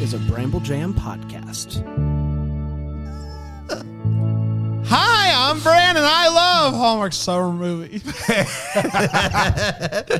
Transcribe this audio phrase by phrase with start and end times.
[0.00, 1.84] is a Bramble Jam podcast.
[4.86, 8.02] Hi, I'm Bran, and I love Hallmark summer movies.
[8.26, 8.44] hey,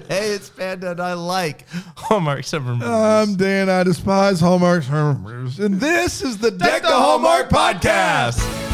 [0.08, 1.64] it's Panda, and I like
[1.96, 2.88] Hallmark summer movies.
[2.88, 3.70] I'm Dan.
[3.70, 8.67] I despise Hallmark summer movies, and this is the Deck the Hallmark podcast.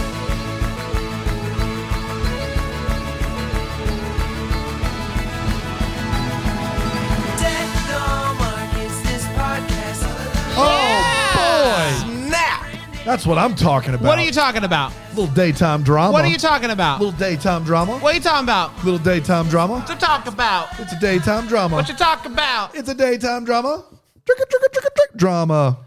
[13.05, 14.07] That's what I'm talking about.
[14.07, 14.93] what are you talking about?
[15.15, 16.13] Little daytime drama.
[16.13, 17.01] What are you talking about?
[17.01, 17.99] Little daytime drama.
[17.99, 18.85] What are you talking about?
[18.85, 19.75] Little daytime drama.
[19.75, 20.69] What you talk about?
[20.81, 21.77] It's a daytime drama.
[21.77, 22.75] What you talk about?
[22.75, 23.85] It's a daytime drama.
[24.25, 25.79] Tricka tricka tricka trick drama.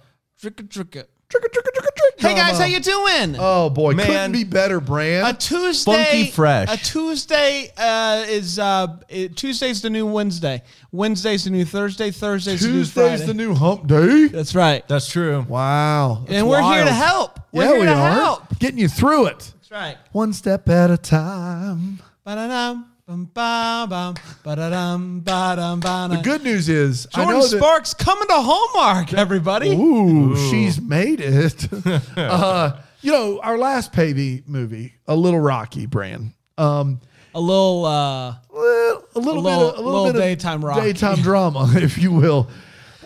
[0.42, 1.06] Tricka tricka.
[1.30, 2.14] Tricka tricka tricka trick.
[2.22, 3.36] Hey guys, how you doing?
[3.38, 4.06] Oh boy, Man.
[4.06, 5.28] couldn't be better, Brand.
[5.28, 6.74] a Tuesday, Funky fresh.
[6.74, 10.64] A Tuesday uh, is uh, it, Tuesday's the new Wednesday.
[10.94, 12.12] Wednesday's the new Thursday.
[12.12, 13.26] Thursday's the new Tuesday's Friday.
[13.26, 14.28] the new hump day.
[14.28, 14.88] That's right.
[14.88, 15.46] That's true.
[15.50, 16.20] Wow.
[16.22, 16.96] that's and we're here to wild.
[16.96, 17.40] help.
[17.52, 18.12] We're yeah, here we to are.
[18.12, 18.60] help.
[18.60, 19.40] Getting you through it.
[19.56, 19.98] That's right.
[20.14, 22.00] One step at a time.
[22.24, 26.12] Ba-da-dum, bum, ba, bum, ba-da-dum, ba-dum, ba-dum.
[26.18, 27.58] The good news is, I Jordan know that.
[27.58, 29.70] Sparks coming to Hallmark, everybody.
[29.72, 31.68] Ooh, she's made it.
[32.18, 36.34] uh, you know, our last Paevey movie, a little rocky brand.
[36.58, 37.00] Um,
[37.34, 40.22] A little uh, well, a little, A little- bit, of, a little, little bit of
[40.22, 40.82] daytime rocky.
[40.82, 42.50] daytime drama, if you will.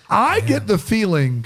[0.10, 1.46] I get the feeling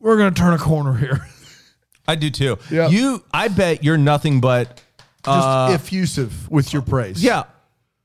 [0.00, 1.26] we're going to turn a corner here.
[2.08, 2.58] I do too.
[2.70, 2.88] Yeah.
[2.88, 4.82] You, I bet you're nothing but,
[5.24, 7.22] Just uh, effusive with your praise.
[7.24, 7.44] yeah,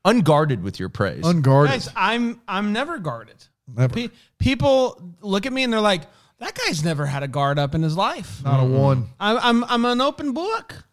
[0.04, 1.24] unguarded with your praise.
[1.24, 1.72] unguarded.
[1.72, 1.88] guys.
[1.96, 3.44] I'm I'm never guarded.
[3.72, 3.94] Never.
[3.94, 6.02] Pe- people look at me and they're like,
[6.38, 9.08] "That guy's never had a guard up in his life." Not a one.
[9.20, 10.84] I'm I'm I'm an open book.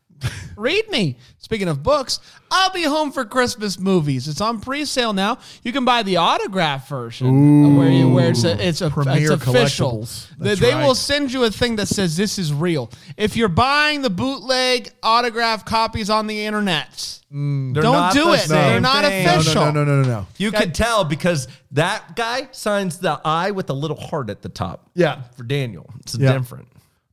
[0.56, 1.18] Read me.
[1.38, 2.20] Speaking of books,
[2.52, 4.28] I'll be home for Christmas movies.
[4.28, 5.38] It's on pre-sale now.
[5.64, 9.48] You can buy the autograph version where you where it's a, it's a Premier it's
[9.48, 10.02] official.
[10.02, 10.28] collectibles.
[10.38, 10.86] They, they right.
[10.86, 12.90] will send you a thing that says this is real.
[13.18, 16.90] If you're buying the bootleg autograph copies on the internet,
[17.32, 17.74] mm.
[17.74, 18.48] They're don't do the it.
[18.48, 19.28] They're not thing.
[19.28, 19.66] Official.
[19.66, 20.28] no, no, no, no, no.
[20.38, 24.50] You can tell because that guy signs the I with a little heart at the
[24.50, 24.90] top.
[24.96, 25.22] Yeah.
[25.36, 26.34] For Daniel, it's Yeah.
[26.34, 26.68] different.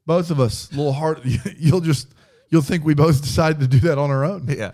[0.06, 1.20] Both of us, little heart.
[1.58, 2.08] You'll just,
[2.54, 4.46] you'll think we both decided to do that on our own.
[4.48, 4.70] Yeah.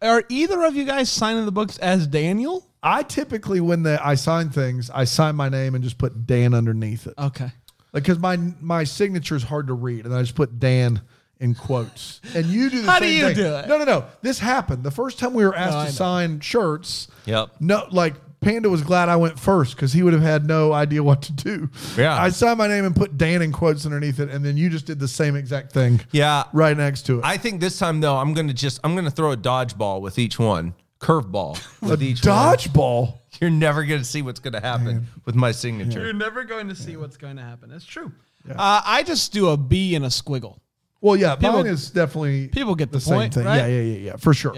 [0.00, 2.64] Are either of you guys signing the books as Daniel?
[2.84, 6.54] I typically, when the, I sign things, I sign my name and just put Dan
[6.54, 7.14] underneath it.
[7.18, 7.50] Okay.
[7.92, 11.00] Because my my signature is hard to read, and I just put Dan
[11.40, 12.20] in quotes.
[12.34, 13.34] And you do the How same do you thing.
[13.36, 13.68] do it?
[13.68, 14.04] No, no, no.
[14.22, 15.94] This happened the first time we were asked No, I to know.
[15.96, 17.08] sign shirts.
[17.24, 17.50] Yep.
[17.58, 18.14] No, like
[18.46, 21.32] Panda was glad I went first because he would have had no idea what to
[21.32, 21.68] do.
[21.96, 22.14] Yeah.
[22.16, 24.86] I signed my name and put Dan in quotes underneath it, and then you just
[24.86, 26.00] did the same exact thing.
[26.12, 26.44] Yeah.
[26.52, 27.24] right next to it.
[27.24, 30.38] I think this time though, I'm gonna just I'm gonna throw a dodgeball with each
[30.38, 31.58] one, curveball
[31.90, 32.56] with each one.
[32.56, 33.18] Dodgeball.
[33.40, 36.04] You're never gonna see what's gonna happen with my signature.
[36.04, 37.68] You're never going to see what's going to happen.
[37.68, 38.12] That's true.
[38.48, 40.58] Uh, I just do a B and a squiggle.
[41.00, 43.44] Well, yeah, People- mine is definitely people get the same point, thing.
[43.44, 43.56] right?
[43.56, 44.54] Yeah, yeah, yeah, yeah, for sure.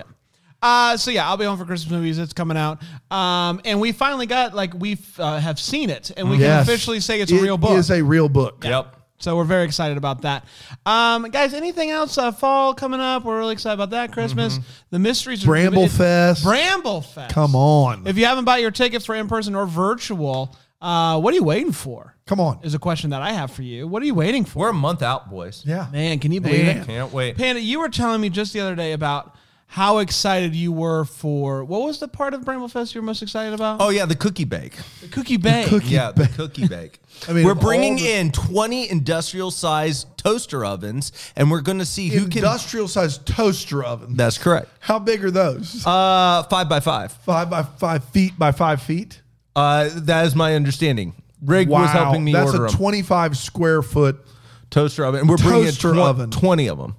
[0.61, 2.19] Uh, so yeah, I'll be home for Christmas movies.
[2.19, 2.83] It's coming out,
[3.13, 6.67] um, and we finally got like we uh, have seen it, and we Yes.
[6.67, 7.71] can officially say it's a real book.
[7.73, 8.65] It is a real book.
[8.65, 8.97] Yep.
[9.21, 10.45] so we're very excited about that.
[10.85, 12.19] Um, guys, anything else?
[12.19, 13.25] Uh, fall coming up.
[13.25, 14.13] We're really excited about that.
[14.13, 14.59] Christmas.
[14.91, 15.45] The mysteries.
[15.45, 16.43] are- Bramble it- Fest.
[16.43, 17.33] Bramble Fest.
[17.35, 18.07] Come on.
[18.09, 21.45] If you haven't bought your tickets for in person or virtual, uh, what are you
[21.45, 22.17] waiting for?
[22.27, 22.59] Come on.
[22.65, 23.87] Is a question that I have for you.
[23.89, 24.59] What are you waiting for?
[24.61, 25.63] We're a month out, boys.
[25.65, 25.87] Yeah.
[25.93, 26.79] Man, can you believe Man.
[26.79, 26.87] it?
[26.87, 27.37] Can't wait.
[27.37, 29.35] Panda, you were telling me just the other day about
[29.71, 33.23] how excited you were for what was the part of Bramble Fest you were most
[33.23, 33.81] excited about?
[33.81, 34.73] Oh yeah, the cookie bake.
[35.03, 35.69] the cookie bake.
[35.69, 36.99] cookie- Yeah, the cookie bake.
[37.29, 41.85] I mean, we're bringing the- in 20 industrial sized toaster ovens, and we're going to
[41.85, 42.39] see who can.
[42.39, 44.17] Industrial sized toaster oven.
[44.17, 44.69] That's correct.
[44.81, 45.85] How big are those?
[45.87, 47.13] Uh, five by five.
[47.13, 49.21] five by five feet by five feet.
[49.55, 51.13] Uh, that is my understanding.
[51.45, 52.77] Rig was helping me That's order a them.
[52.79, 54.25] 25 square foot
[54.71, 56.31] toaster oven, and we're bringing in Toaster twen- oven.
[56.31, 56.97] 20 of them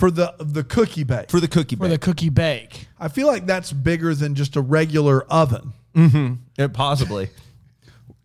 [0.00, 1.30] for the the cookie bake.
[1.30, 1.78] for the cookie bake.
[1.84, 2.00] for bake.
[2.00, 2.86] the cookie bake.
[2.98, 5.72] I feel like that's bigger than just a regular oven.
[5.94, 6.34] Mm-hmm.
[6.58, 7.30] Yeah, possibly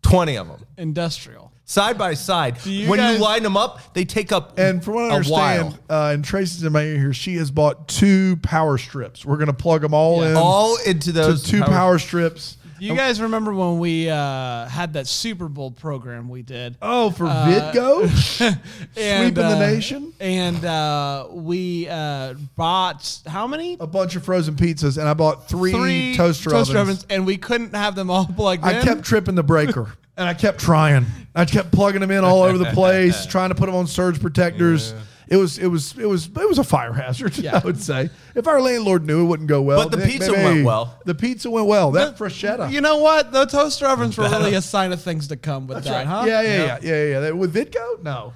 [0.02, 1.52] 20 of them Industrial.
[1.64, 2.64] side by side.
[2.64, 5.12] you when guys- you line them up, they take up And from what I a
[5.16, 6.02] understand, while.
[6.08, 9.24] uh, and Tracy's in my ear here, she has bought two power strips.
[9.24, 12.56] We're going to plug them all in all into to those two power, strips.
[12.78, 16.76] You guys remember when we uh, had that Super Bowl program we did?
[16.82, 18.06] Oh, for Vidgo?
[18.96, 20.12] And, Sweeping the uh, nation?
[20.20, 23.76] And uh, we uh, bought how many?
[23.80, 27.06] A bunch of frozen pizzas, and I bought three, Three toaster, ovens.
[27.10, 28.68] and we couldn't have them all plugged in.
[28.68, 31.06] I kept tripping the breaker, and I kept trying.
[31.34, 34.20] I kept plugging them in all over the place, trying to put them on surge
[34.20, 34.94] protectors.
[35.28, 37.44] It was it was it was it was a fire hazard.
[37.52, 39.88] I would say if our landlord knew it wouldn't go well.
[39.88, 41.00] But the pizza maybe- went well.
[41.04, 41.90] The pizza went well.
[41.92, 42.70] That bruschetta.
[42.70, 43.32] You know what?
[43.32, 46.06] The toaster ovens were really a sign of things to come with That's that, right.
[46.06, 46.24] huh?
[46.26, 48.32] Yeah, yeah, yeah, yeah, yeah, That- With Vidgo, no.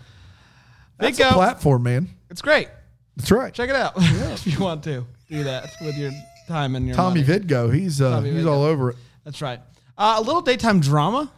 [0.99, 1.31] That's Vidgo.
[1.31, 2.09] a platform, man.
[2.29, 2.69] It's great.
[3.17, 3.53] That's right.
[3.55, 6.11] Check it out if you want to do that with your
[6.49, 7.39] time and your Tommy money.
[7.41, 8.51] Vidgo, he's uh, Tommy he's Vidgo.
[8.51, 8.97] all over it.
[9.25, 9.61] That's right.
[9.97, 11.31] Uh, a little daytime drama.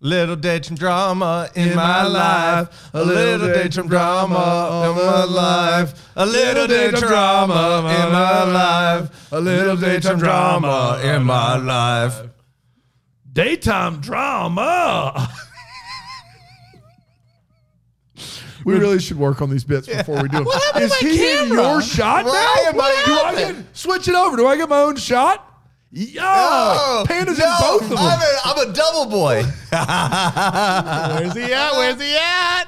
[0.00, 2.90] Little daytime drama in, my life.
[2.94, 6.12] A little daytime drama in my life.
[6.14, 9.32] A little daytime drama in my life.
[9.32, 12.22] A little daytime drama in my life.
[13.32, 15.28] Daytime drama.
[18.64, 20.46] we really should work on these bits before we do them.
[20.46, 22.70] happened Is to my he in your shot Why now?
[22.70, 23.66] am I do I happened?
[23.66, 24.36] get switch it over?
[24.36, 25.47] Do I get my own shot?
[25.90, 27.98] Yeah, Oh, Panda's no, in both of them.
[27.98, 29.42] I'm a, I'm a double boy.
[29.72, 31.72] Where's he at?
[31.72, 32.64] Where's he at?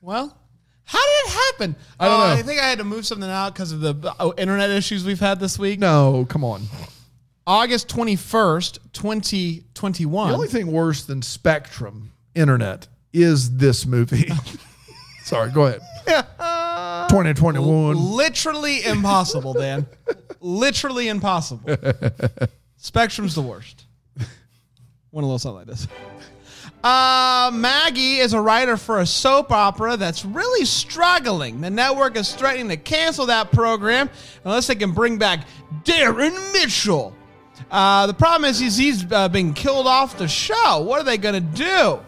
[0.00, 0.36] Well,
[0.84, 1.76] how did it happen?
[2.00, 2.32] I don't Uh, know.
[2.40, 5.20] I think I had to move something out because of the oh, internet issues we've
[5.20, 5.78] had this week.
[5.78, 6.62] no, come on.
[7.46, 10.28] August 21st, 2021.
[10.28, 14.30] The only thing worse than Spectrum internet is this movie.
[15.24, 15.80] Sorry, go ahead.
[17.08, 17.96] 2021.
[17.96, 19.86] Literally impossible, Dan.
[20.40, 21.76] Literally impossible.
[22.84, 23.86] Spectrum's the worst.
[25.10, 25.88] One a little something like this.
[26.82, 31.62] Uh, Maggie is a writer for a soap opera that's really struggling.
[31.62, 34.10] The network is threatening to cancel that program
[34.44, 35.46] unless they can bring back
[35.84, 37.16] Darren Mitchell.
[37.70, 40.80] Uh, the problem is he's, he's uh, being killed off the show.
[40.80, 42.00] What are they going to do?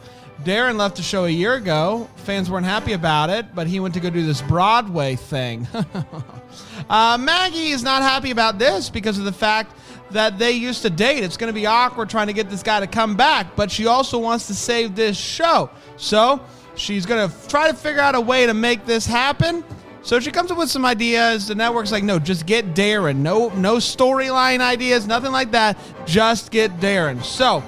[0.44, 2.06] Darren left the show a year ago.
[2.16, 5.66] Fans weren't happy about it, but he went to go do this Broadway thing.
[6.90, 9.72] uh, Maggie is not happy about this because of the fact
[10.10, 11.24] that they used to date.
[11.24, 13.86] It's going to be awkward trying to get this guy to come back, but she
[13.86, 15.70] also wants to save this show.
[15.96, 16.40] So
[16.74, 19.64] she's going to try to figure out a way to make this happen.
[20.02, 21.48] So she comes up with some ideas.
[21.48, 23.16] The network's like, no, just get Darren.
[23.16, 25.76] No, no storyline ideas, nothing like that.
[26.06, 27.24] Just get Darren.
[27.24, 27.64] So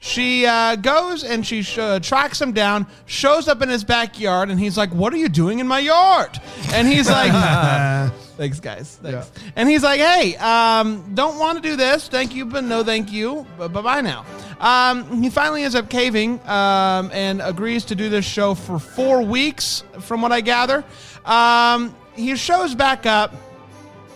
[0.00, 4.50] she uh, goes and she sh- uh, tracks him down, shows up in his backyard,
[4.50, 6.38] and he's like, "What are you doing in my yard?"
[6.72, 7.32] And he's like,
[8.36, 8.98] "Thanks, guys.
[9.02, 12.08] Thanks." And he's like, "Hey, um, don't want to do this.
[12.08, 13.46] Thank you, but no, thank you.
[13.58, 14.24] Bye bye now."
[14.60, 19.22] Um, he finally ends up caving um, and agrees to do this show for four
[19.22, 20.84] weeks, from what I gather.
[21.24, 23.32] Um, he shows back up.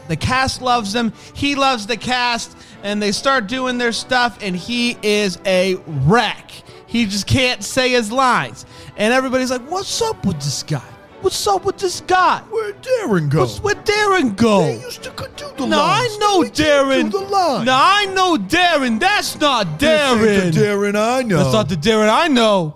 [0.09, 1.13] The cast loves him.
[1.35, 2.57] He loves the cast.
[2.83, 6.51] And they start doing their stuff, and he is a wreck.
[6.87, 8.67] He just can't say his lines.
[8.97, 10.83] And everybody's like, What's up with this guy?
[11.23, 12.41] What's up with this guy?
[12.51, 13.41] Where'd Darren go?
[13.43, 14.63] What's where Darren go?
[14.63, 17.13] They used to do the No, I know We Darren.
[17.13, 17.65] Do the line.
[17.65, 18.99] No, I know Darren.
[18.99, 20.53] That's not This ain't Darren.
[20.55, 21.37] the Darren I know.
[21.39, 22.75] That's not the Darren I know.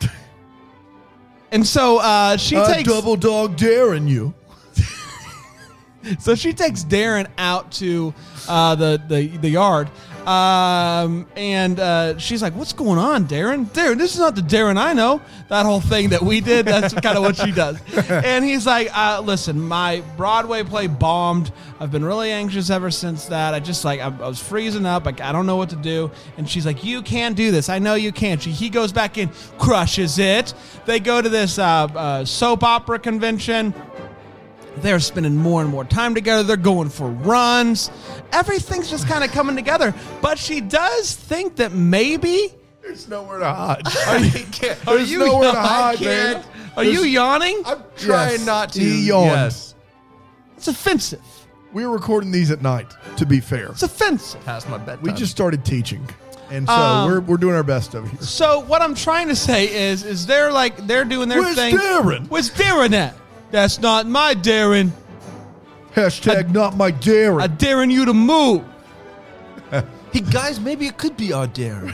[1.52, 4.34] and so uh, she I takes double dog Darren you.
[6.18, 8.14] So she takes Darren out to
[8.48, 9.90] uh, the, the the yard,
[10.26, 13.66] um, and uh, she's like, "What's going on, Darren?
[13.66, 16.66] Darren, this is not the Darren I know." That whole thing that we did.
[16.66, 17.78] That's kind of what she does.
[18.08, 21.52] And he's like, uh, "Listen, my Broadway play bombed.
[21.80, 23.52] I've been really anxious ever since that.
[23.54, 25.04] I just like I, I was freezing up.
[25.04, 27.68] Like I don't know what to do." And she's like, "You can do this.
[27.68, 30.54] I know you can." She, he goes back in, crushes it.
[30.86, 33.74] They go to this uh, uh, soap opera convention.
[34.78, 36.42] They're spending more and more time together.
[36.42, 37.90] They're going for runs.
[38.32, 39.94] Everything's just kind of coming together.
[40.20, 42.52] But she does think that maybe.
[42.82, 43.82] There's nowhere to hide.
[44.06, 44.44] Are you,
[44.86, 46.44] are you, nowhere to hide, can't.
[46.44, 46.70] man.
[46.76, 47.62] are you yawning?
[47.64, 48.46] I'm trying Yes.
[48.46, 48.80] not to.
[48.80, 49.26] He yawned.
[49.30, 49.74] Yes.
[50.56, 51.22] It's offensive.
[51.72, 53.68] We were recording these at night, to be fair.
[53.68, 54.44] It's offensive.
[54.44, 55.02] Past my bedtime.
[55.02, 56.06] We just started teaching.
[56.50, 58.20] And so Um, we're, we're doing our best over here.
[58.20, 61.76] So what I'm trying to say is, is they're like they're doing their Where's thing.
[61.76, 62.28] Darren?
[62.28, 63.14] Where's Darren at?
[63.54, 64.92] That's not my daring.
[65.94, 67.40] Hashtag not my daring.
[67.40, 68.64] I daring you to move.
[70.12, 71.92] Hey guys, maybe it could be our daring.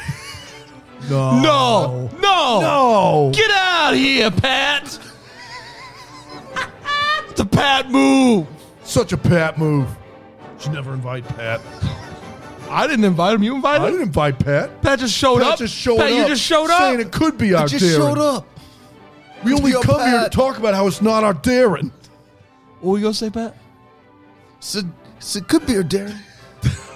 [1.11, 1.41] no.
[1.41, 3.31] No, no, No.
[3.35, 4.99] Get out of here, Pat.
[7.29, 8.47] it's a Pat move.
[8.83, 9.89] Such a Pat move.
[10.59, 11.61] Should never invite Pat.
[12.71, 13.43] I didn't invite him.
[13.43, 13.93] You invited I him.
[13.95, 14.81] didn't invite Pat.
[14.83, 15.59] Pat just showed Pat up.
[15.59, 16.19] just showed Pat, up.
[16.19, 16.79] you just showed up.
[16.81, 17.97] Saying it could be our just Darren.
[17.97, 18.47] showed up.
[19.45, 21.91] We only Yo, come here to talk about how it's not our Darren.
[22.81, 23.57] What were you gonna say, Pat?
[24.61, 24.83] So,
[25.19, 26.19] so it could be our Darren.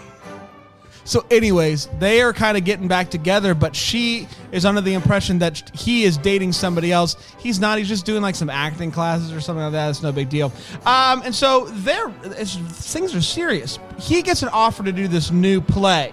[1.07, 5.39] So, anyways, they are kind of getting back together, but she is under the impression
[5.41, 7.17] that he is dating somebody else.
[7.39, 7.77] He's not.
[7.77, 9.91] He's just doing like some acting classes or something like that.
[9.91, 10.51] It's no big deal.
[10.87, 13.79] Um, and so they're things are serious.
[13.99, 16.11] He gets an offer to do this new play.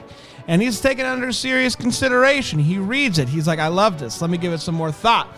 [0.48, 2.60] And he's taken under serious consideration.
[2.60, 3.30] He reads it.
[3.30, 4.22] He's like, I love this.
[4.22, 5.30] Let me give it some more thought.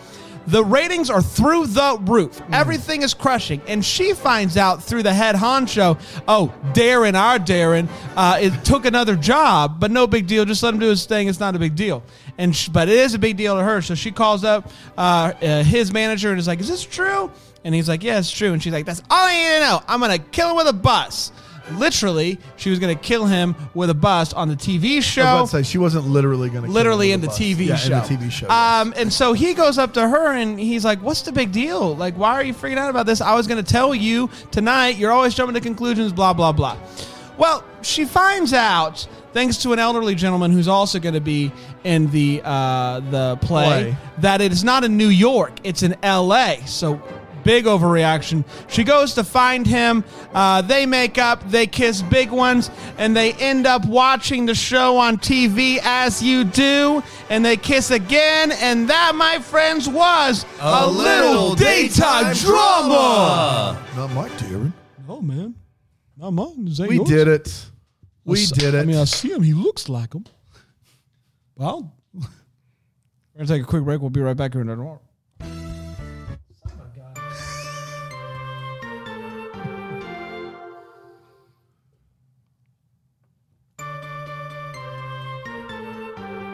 [0.46, 2.40] The ratings are through the roof.
[2.52, 3.62] Everything is crushing.
[3.66, 5.98] And she finds out through the head honcho,
[6.28, 10.44] oh, Darren, our Darren, uh, it took another job, but no big deal.
[10.44, 11.28] Just let him do his thing.
[11.28, 12.02] It's not a big deal.
[12.36, 13.80] And sh- but it is a big deal to her.
[13.80, 17.30] So she calls up uh, uh, his manager and is like, "Is this true?"
[17.64, 19.82] And he's like, "Yeah, it's true." And she's like, "That's all I need to know.
[19.86, 21.30] I'm gonna kill him with a bus."
[21.72, 25.50] Literally, she was gonna kill him with a bus on the TV show I was
[25.50, 27.96] about to say she wasn't literally going to literally in the TV yeah, show.
[27.96, 28.46] In the TV show.
[28.48, 28.82] yes.
[28.86, 31.96] Um, and so he goes up to her and he's like, "What's the big deal?
[31.96, 33.20] Like, why are you freaking out about this?
[33.20, 34.96] I was going to tell you tonight.
[34.96, 36.12] You're always jumping to conclusions.
[36.12, 36.76] Blah blah blah."
[37.36, 41.50] Well, she finds out thanks to an elderly gentleman who's also going to be
[41.82, 43.96] in the uh, the play, Play.
[44.18, 46.62] that it is not in New York; it's in L.A.
[46.66, 47.02] So
[47.44, 48.44] big overreaction.
[48.68, 50.02] She goes to find him.
[50.32, 54.96] Uh, they make up, they kiss big ones, and they end up watching the show
[54.96, 57.02] on TV as you do.
[57.30, 63.80] And they kiss again, and that, my friends, was a, little daytime drama.
[63.96, 64.72] Not Mike Darren.
[65.06, 65.54] No, man,
[66.16, 66.64] not mine.
[66.64, 67.08] This We yours.
[67.08, 67.66] did it.
[68.24, 68.78] We s- did it.
[68.80, 69.42] I mean, I see him.
[69.42, 70.24] He looks like him.
[71.56, 72.22] Well, we're
[73.36, 74.00] gonna take a quick break.
[74.00, 75.00] We'll be right back here in a moment.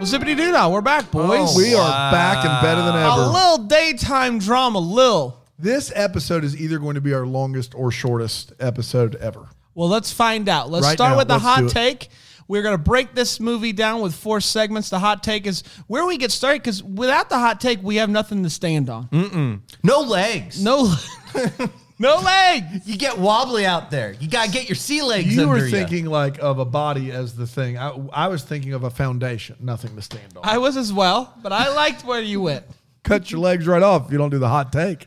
[0.00, 1.50] Well, zippity doo dah, we're back, boys.
[1.54, 3.20] Oh, we are back and better than ever.
[3.20, 5.36] a little daytime drama, Lil.
[5.58, 9.46] This episode is either going to be our longest or shortest episode ever.
[9.74, 10.70] Well, let's find out.
[10.70, 11.68] Let's Right start now, with the let's do hot it.
[11.70, 12.08] take.
[12.48, 14.88] We're going to break this movie down with four segments.
[14.88, 18.08] The hot take is where we get started because without the hot take, we have
[18.08, 19.62] nothing to stand on.
[19.84, 20.64] No legs.
[20.64, 20.94] No,
[22.00, 22.64] no leg.
[22.86, 24.12] You get wobbly out there.
[24.18, 25.70] You gotta get your sea legs You under were ya.
[25.70, 27.76] thinking like of a body as the thing.
[27.76, 30.42] I, I was thinking of a foundation, nothing to stand on.
[30.42, 32.64] I was as well, but I liked where you went.
[33.02, 35.06] Cut your legs right off if you don't do the hot take.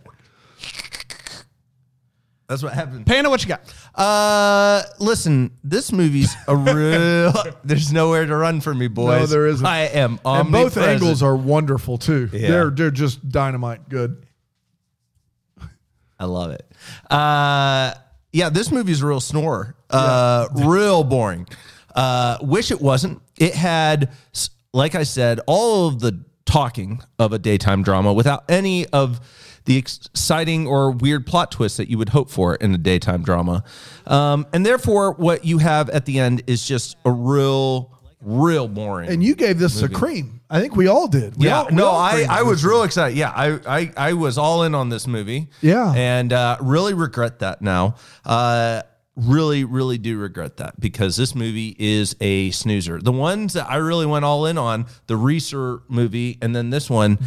[2.47, 3.07] That's what happened.
[3.07, 3.61] Panda, what you got?
[3.95, 7.33] Uh, listen, this movie's a real.
[7.63, 9.21] There's nowhere to run for me, boys.
[9.21, 9.65] No, there isn't.
[9.65, 12.29] I am And both angles are wonderful too.
[12.31, 12.49] Yeah.
[12.49, 14.27] They're they're just dynamite good.
[16.23, 16.65] I love it.
[17.11, 17.93] Uh,
[18.31, 19.75] yeah, this movie's a real snore.
[19.89, 21.47] Uh, real boring.
[21.93, 23.21] Uh, wish it wasn't.
[23.37, 24.11] It had,
[24.73, 29.19] like I said, all of the talking of a daytime drama without any of
[29.65, 33.65] the exciting or weird plot twists that you would hope for in a daytime drama.
[34.07, 39.09] Um, and therefore, what you have at the end is just a real, real boring.
[39.09, 40.41] And you gave this a cream.
[40.49, 41.35] I think we all did.
[41.37, 43.17] We Yeah, all- no, I, I was real excited.
[43.17, 45.47] Yeah, I, I I was all in on this movie.
[45.61, 45.91] Yeah.
[45.95, 47.95] and uh, really regret that now.
[48.23, 48.83] Uh,
[49.15, 52.99] really, really do regret that because this movie is a snoozer.
[52.99, 56.89] The ones that I really went all in on, the Reeser movie, and then this
[56.89, 57.17] one.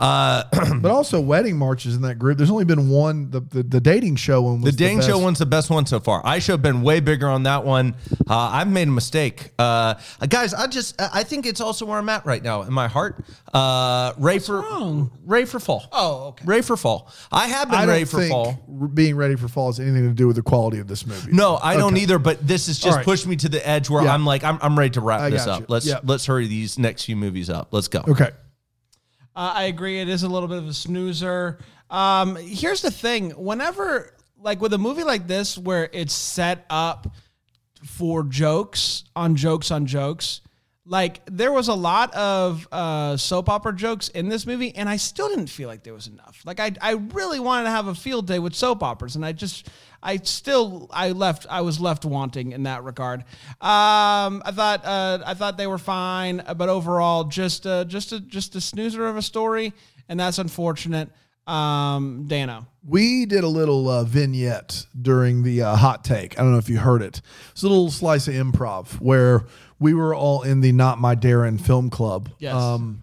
[0.80, 2.38] but also wedding marches in that group.
[2.38, 3.30] There's only been one.
[3.30, 5.22] The the, the dating show one was The Dang Show best.
[5.22, 6.22] one's the best one so far.
[6.24, 7.94] I should have been way bigger on that one.
[8.28, 9.94] Uh, I've made a mistake, uh,
[10.28, 10.54] guys.
[10.54, 13.22] I just I think it's also where I'm at right now in my heart.
[13.52, 15.10] Uh, Ray for wrong?
[15.26, 15.86] Ray for fall.
[15.92, 16.44] Oh, okay.
[16.46, 17.10] Ray for fall.
[17.30, 18.88] I have been I ready don't for think fall.
[18.94, 21.32] being ready for fall has anything to do with the quality of this movie.
[21.32, 22.18] No, I don't either.
[22.18, 23.04] But this has just right.
[23.04, 24.14] pushed me to the edge where Yeah.
[24.14, 25.60] I'm like, I'm, I'm ready to wrap I this up.
[25.60, 25.66] you.
[25.68, 26.00] Let's Yeah.
[26.04, 27.68] let's hurry these next few movies up.
[27.72, 28.02] Let's go.
[28.08, 28.30] Okay.
[29.34, 30.00] Uh, I agree.
[30.00, 31.58] It is a little bit of a snoozer.
[31.88, 37.06] Um, here's the thing: whenever, like with a movie like this, where it's set up
[37.84, 40.40] for jokes on jokes on jokes,
[40.90, 44.96] like there was a lot of uh, soap opera jokes in this movie, and I
[44.96, 46.42] still didn't feel like there was enough.
[46.44, 49.30] Like I, I really wanted to have a field day with soap operas, and I
[49.30, 49.68] just,
[50.02, 53.20] I still, I left, I was left wanting in that regard.
[53.60, 58.18] Um, I thought, uh, I thought they were fine, but overall, just, uh, just a,
[58.18, 59.72] just a snoozer of a story,
[60.08, 61.08] and that's unfortunate.
[61.46, 62.66] Um, Dano.
[62.86, 66.38] We did a little uh, vignette during the uh, hot take.
[66.38, 67.20] I don't know if you heard it.
[67.50, 69.44] It's a little slice of improv where
[69.78, 72.30] we were all in the Not My Darren Film Club.
[72.38, 72.54] Yes.
[72.54, 73.02] Um,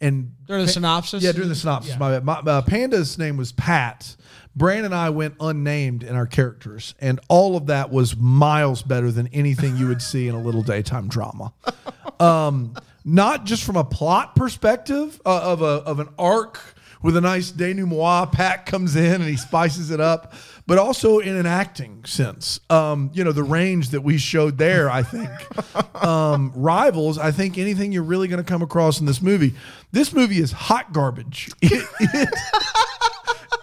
[0.00, 1.22] and During the synopsis?
[1.22, 1.98] Yeah, during the synopsis.
[1.98, 2.24] My bad.
[2.24, 4.14] My, uh, Panda's name was Pat.
[4.54, 9.10] Brand and I went unnamed in our characters, and all of that was miles better
[9.10, 11.52] than anything you would see in a little daytime drama.
[12.20, 12.74] Um,
[13.04, 16.58] not just from a plot perspective uh, of a of an arc
[17.06, 18.32] with a nice denouement.
[18.32, 20.34] Pat comes in and he spices it up,
[20.66, 22.58] but also in an acting sense.
[22.68, 25.30] Um, you know, the range that we showed there, I think,
[26.04, 27.16] um, rivals.
[27.16, 29.54] I think anything you're really going to come across in this movie.
[29.92, 31.48] This movie is hot garbage.
[31.62, 32.28] It, it,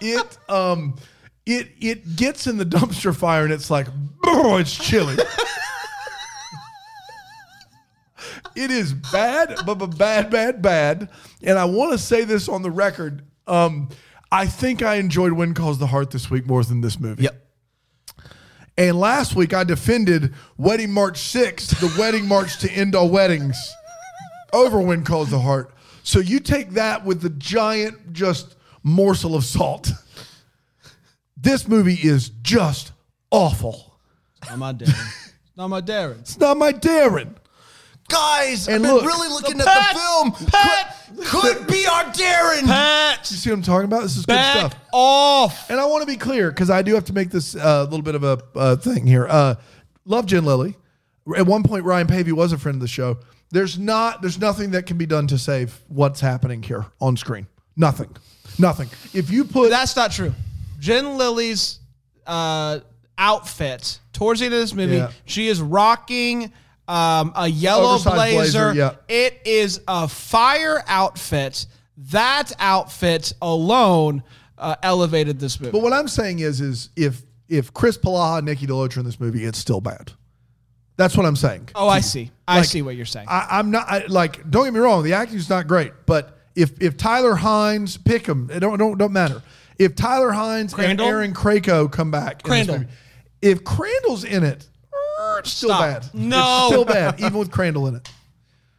[0.00, 0.96] it um
[1.44, 3.86] it it gets in the dumpster fire and it's like
[4.24, 5.16] oh it's chilly
[8.56, 11.08] It is bad, but, but bad, bad, bad.
[11.42, 13.24] And I want to say this on the record.
[13.46, 13.88] Um,
[14.30, 17.24] I think I enjoyed When Calls the Heart this week more than this movie.
[17.24, 17.40] Yep.
[18.76, 23.56] And last week I defended Wedding March 6, the wedding march to end all weddings,
[24.52, 25.72] over When Calls the Heart.
[26.02, 29.90] So you take that with the giant just morsel of salt.
[31.36, 32.92] This movie is just
[33.30, 33.98] awful.
[34.48, 35.32] Not my Darren.
[35.56, 36.20] Not my Darren.
[36.20, 37.36] It's not my Darren.
[38.08, 40.50] Guys, And I've look- been really looking The at Pat- the film.
[40.50, 40.96] Pat-
[41.26, 42.64] Could, could be our Darren.
[42.66, 44.02] Pat, You see what I'm talking about?
[44.02, 44.74] This is good stuff.
[44.92, 45.70] off.
[45.70, 48.02] And I want to be clear because I do have to make this a little
[48.02, 49.26] bit of a uh, thing here.
[49.28, 49.54] Uh,
[50.04, 50.74] love Jen Lilley.
[51.36, 53.18] At one point, Ryan Paevey was a friend of the show.
[53.50, 54.20] There's not.
[54.22, 57.46] There's nothing that can be done to save what's happening here on screen.
[57.76, 58.14] Nothing.
[58.58, 58.88] Nothing.
[59.14, 60.34] If you put That's not true.
[60.80, 61.78] Jen Lilley's
[62.26, 62.80] uh,
[63.16, 65.10] outfit towards the end of this movie, Yeah.
[65.24, 66.52] she is rocking
[66.88, 68.72] um, a yellow Oversized blazer.
[68.72, 68.94] blazer, yeah.
[69.08, 71.66] It is a fire outfit.
[71.96, 74.22] That outfit alone
[74.58, 75.72] uh, elevated this movie.
[75.72, 79.06] But what I'm saying is, is if if Chris Polaha and Nikki DeLoach are in
[79.06, 80.12] this movie, it's still bad.
[80.96, 81.70] That's what I'm saying.
[81.74, 82.30] oh, I see.
[82.46, 83.26] I Like, see what you're saying.
[83.28, 84.48] I, I'm not I, like.
[84.48, 85.02] Don't get me wrong.
[85.02, 89.12] The acting's not great, but if if Tyler Hynes pick him, it don't don't don't
[89.12, 89.42] matter.
[89.78, 91.06] If Tyler Hynes Crandall?
[91.06, 92.78] and Erin Krakow come back, in this Crandall.
[92.78, 92.90] movie,
[93.42, 94.68] if Crandall's in it,
[95.38, 95.80] it's still Stop.
[95.80, 96.14] bad.
[96.14, 96.38] No.
[96.66, 98.08] it's still bad, even with Crandall in it.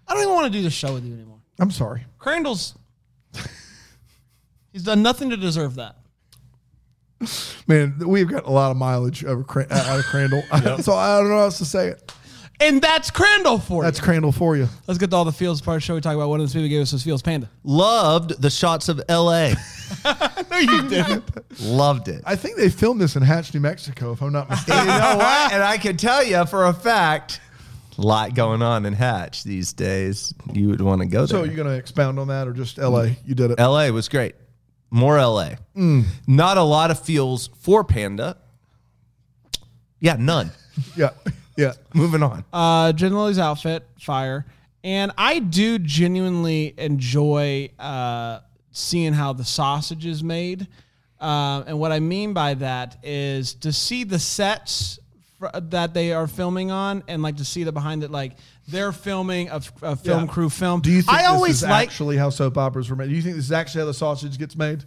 [0.07, 1.39] I don't even want to do this show with you anymore.
[1.59, 2.05] I'm sorry.
[2.19, 2.75] Crandall's.
[4.71, 5.95] he's done nothing to deserve that.
[7.67, 10.43] Man, we've got a lot of mileage over Cran- uh, out of Crandall,
[10.81, 12.11] so I don't know how else to say it.
[12.59, 13.83] And that's Crandall for you.
[13.83, 14.03] That's you.
[14.05, 14.67] Crandall for you.
[14.87, 15.95] Let's get to all the Fields part of the show.
[15.95, 17.49] We talk about what in this movie gave us this Fields Panda.
[17.63, 19.53] Loved the shots of L.A.
[20.49, 21.61] No, you didn't.
[21.61, 22.23] Loved it.
[22.25, 24.79] I think they filmed this in Hatch, New Mexico, if I'm not mistaken.
[24.81, 25.51] you know what?
[25.53, 27.39] And I can tell you for a fact,
[27.97, 30.33] a lot going on in Hatch these days.
[30.53, 31.27] You would want to go there.
[31.27, 33.17] so you're going to expound on that, or just L.A.
[33.25, 33.59] You did it.
[33.59, 34.35] LA was great.
[34.91, 35.55] More LA.
[35.75, 36.05] Mm.
[36.25, 38.37] Not a lot of feels for Panda.
[39.99, 40.51] Yeah, none.
[40.95, 41.09] yeah,
[41.57, 41.73] yeah.
[41.93, 42.43] Moving on.
[42.51, 44.45] Uh, Jen Lilley's outfit, fire.
[44.83, 48.39] And I do genuinely enjoy uh,
[48.71, 50.67] seeing how the sausage is made.
[51.19, 54.99] Uh, and what I mean by that is to see the sets
[55.39, 58.33] fr- that they are filming on and like to see the behind it, like
[58.67, 60.31] they're filming a, f- a film Yeah.
[60.31, 60.81] crew film.
[60.81, 63.09] Do you think I this always is like actually how soap operas were made?
[63.09, 64.83] Do you think this is actually how the sausage gets made?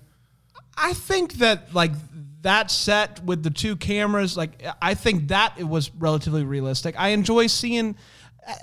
[0.77, 1.93] I think that like
[2.43, 6.99] that set with the two cameras, like I think that it was relatively realistic.
[6.99, 7.97] I enjoy seeing.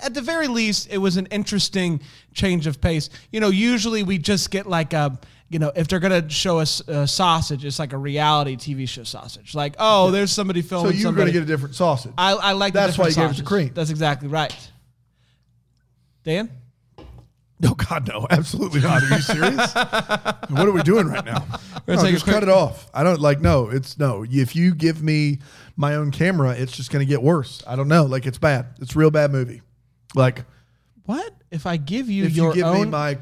[0.02, 2.00] At the very least, it was an interesting
[2.34, 3.08] change of pace.
[3.30, 5.16] You know, usually we just get like a,
[5.48, 9.04] you know, if they're gonna show us a sausage, it's like a reality TV show
[9.04, 9.54] sausage.
[9.54, 10.92] Like, oh, there's somebody filming.
[10.92, 12.12] So you're gonna get a different sausage.
[12.18, 12.72] I, I like.
[12.72, 13.48] the That's why you gave it to sausages.
[13.48, 13.70] Cream.
[13.74, 14.70] That's exactly right.
[16.24, 16.50] Dan,
[17.60, 19.02] no, God, no, absolutely not.
[19.02, 19.74] Are you serious?
[20.50, 21.44] what are we doing right now?
[21.86, 22.90] No, just quick- cut it off.
[22.92, 23.40] I don't like.
[23.40, 24.24] No, it's no.
[24.28, 25.38] If you give me
[25.76, 27.62] my own camera, it's just going to get worse.
[27.66, 28.04] I don't know.
[28.04, 28.66] Like it's bad.
[28.80, 29.62] It's a real bad movie.
[30.14, 30.44] Like
[31.04, 32.80] what if I give you if your you give own?
[32.86, 33.18] me my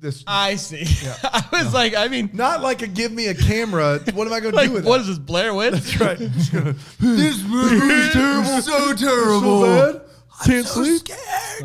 [0.00, 0.22] this.
[0.26, 0.84] I see.
[1.24, 4.00] I was like, I mean, not like a give me a camera.
[4.12, 5.02] What am I going to like, do with what it?
[5.02, 5.72] is this Blair Witch?
[5.72, 6.18] That's right.
[7.00, 8.60] this movie is terrible.
[8.62, 10.02] So So bad.
[10.44, 11.02] Can't sleep.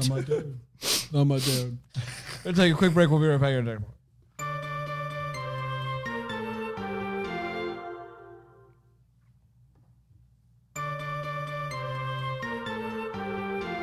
[0.09, 0.25] Not
[0.83, 1.13] my dad.
[1.13, 1.77] Not my dad.
[2.43, 3.09] We'll take a quick break.
[3.09, 3.85] We'll be right back here in a second.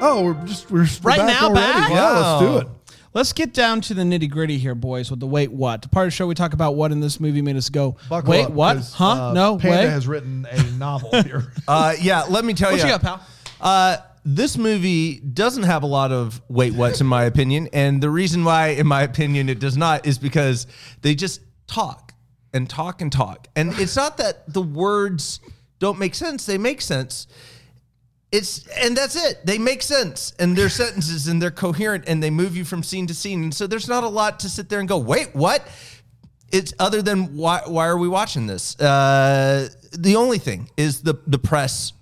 [0.02, 1.54] Oh, we're just we're, we're Right back now, already.
[1.72, 1.90] back?
[1.90, 2.66] Yeah, let's do it.
[3.12, 5.82] Let's get down to the nitty gritty here, boys, with the wait what.
[5.82, 7.96] The part of the show we talk about what in this movie made us go,
[8.08, 8.76] Buckle wait, up, what?
[8.76, 9.28] 'cause, Huh?
[9.30, 9.86] uh, no, Panda way.
[9.90, 11.52] has written a novel here.
[11.66, 12.86] Uh, yeah, let me tell what you.
[12.86, 13.20] you got, pal?
[13.60, 18.10] Uh, this movie doesn't have a lot of wait what's in my opinion, and the
[18.10, 20.66] reason why, in my opinion, it does not is because
[21.02, 22.12] they just talk
[22.52, 25.40] and talk and talk, and it's not that the words
[25.78, 27.26] don't make sense; they make sense.
[28.30, 29.44] It's and that's it.
[29.44, 33.06] They make sense, and they're sentences, and they're coherent, and they move you from scene
[33.06, 35.66] to scene, and so there's not a lot to sit there and go, wait, what?
[36.52, 38.78] It's other than why why are we watching this?
[38.78, 41.92] Uh, the only thing is the the press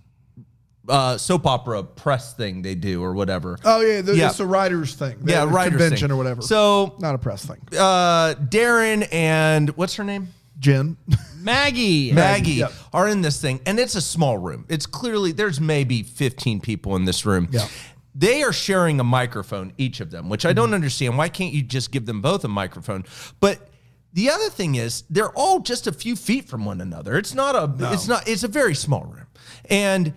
[0.89, 3.59] uh, soap opera press thing they do or whatever.
[3.65, 4.29] Oh yeah, the, Yeah.
[4.31, 5.19] it's a writers thing.
[5.25, 6.15] yeah, The writers convention thing.
[6.15, 6.43] or whatever.
[6.43, 7.61] So not a press thing.
[7.79, 10.29] uh, Darren and what's her name?
[10.59, 10.97] Jen.
[11.41, 12.13] Maggie.
[12.13, 12.73] Maggie yep.
[12.93, 14.65] are in this thing, and it's a small room.
[14.69, 17.49] It's clearly there's maybe 15 people in this room.
[17.51, 17.67] Yeah.
[18.15, 21.17] They are sharing a microphone, each of them, which I don't understand.
[21.17, 23.05] Why can't you just give them both a microphone?
[23.39, 23.69] But
[24.13, 27.17] the other thing is, they're all just a few feet from one another.
[27.17, 27.93] It's not a.
[27.93, 28.27] It's not.
[28.29, 29.27] It's a very small room,
[29.71, 30.13] and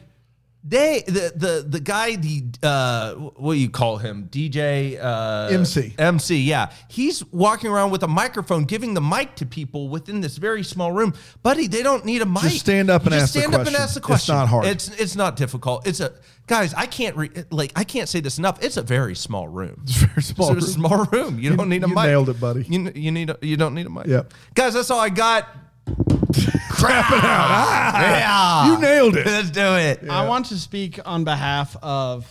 [0.64, 5.96] they the the the guy the uh what do you call him DJ uh MC.
[5.98, 10.38] MC yeah he's walking around with a microphone giving the mic to people within this
[10.38, 13.34] very small room buddy they don't need a mic Just stand up and Just ask
[13.34, 13.82] the stand up and question.
[13.84, 14.66] ask the question It's not hard.
[14.68, 16.14] it's it's not difficult it's a
[16.46, 19.80] guys I can't re, like I can't say this enough it's a very small room
[19.84, 20.88] It's very small it's a room.
[20.90, 22.64] small room you, You- don't need a you mic nailed it, buddy.
[22.70, 24.32] you, you need a, you don't need a mic Yep.
[24.54, 25.48] guys that's all I got
[25.86, 27.48] Crap it out.
[27.50, 29.26] Ah, yeah you nailed it.
[29.26, 32.26] let's do it I want to speak on behalf of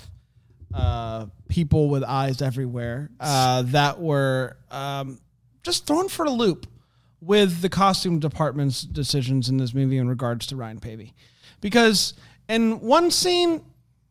[0.72, 5.18] uh, people with eyes everywhere uh, that were um,
[5.62, 6.66] just thrown for a loop
[7.20, 11.12] with the costume department's decisions in this movie in regards to Ryan Paevey,
[11.60, 12.14] because
[12.48, 13.62] in one scene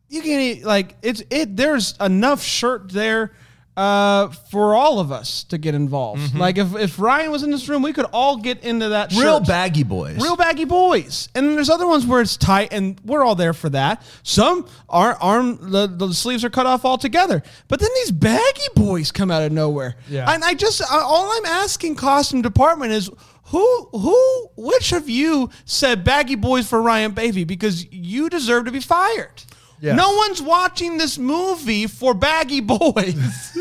[0.08, 1.56] you can like it's it.
[1.56, 3.32] There's enough shirt there.
[3.80, 6.34] Uh, for all of us to get involved.
[6.36, 9.38] Like if, if Ryan was in this room, we could all get into that real
[9.38, 9.46] shirt.
[9.48, 11.30] baggy boys Real baggy boys.
[11.34, 14.02] And then there's other ones where it's tight, and we're all there for that.
[14.22, 17.42] Some are arm the, the sleeves are cut off altogether.
[17.68, 19.96] But then these baggy boys come out of nowhere.
[20.10, 20.30] Yeah.
[20.30, 23.08] And I just I- all I'm asking costume department is
[23.44, 28.72] who who which of you said baggy boys for Ryan Paevey because you deserve to
[28.72, 29.42] be fired.
[29.80, 29.96] Yes.
[29.96, 33.56] No one's watching this movie for baggy boys.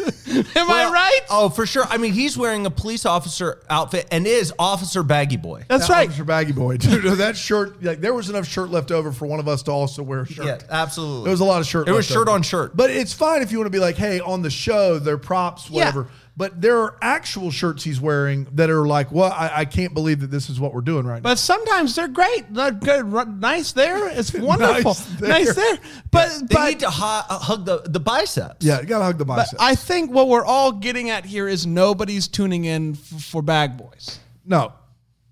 [0.55, 1.19] Am I right?
[1.29, 1.85] Oh, for sure.
[1.89, 5.63] I mean, he's wearing a police officer outfit and is Officer Baggy Boy.
[5.69, 6.07] That's That right.
[6.09, 7.03] Officer Baggy Boy, dude.
[7.17, 10.03] That shirt, like there was enough shirt left over for one of us to also
[10.03, 10.45] wear a shirt.
[10.45, 11.23] Yeah, absolutely.
[11.23, 11.87] There was a lot of shirt.
[11.87, 12.31] It was shirt over.
[12.31, 12.75] on shirt.
[12.75, 15.69] But it's fine if you want to be like, hey, on the show, they're props,
[15.69, 16.03] Yeah.
[16.39, 16.53] Whatever.
[16.55, 20.21] But there are actual shirts he's wearing that are like, well, I, I can't believe
[20.21, 21.29] that this is what we're doing right now.
[21.29, 22.53] But sometimes they're great.
[22.53, 24.09] They're good, ru- nice there.
[24.09, 24.95] It's wonderful.
[25.21, 25.53] nice, there.
[25.53, 25.79] there.
[26.11, 28.65] But they but, need to hu- uh, hug the, the biceps.
[28.65, 29.53] Yeah, you gotta hug the but.
[29.59, 33.77] I think what we're all getting at here is nobody's tuning in f- for Bag
[33.77, 34.19] Boys.
[34.45, 34.73] no,